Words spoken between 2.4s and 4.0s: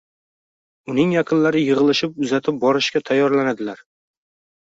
borishga tayyorlanadilar.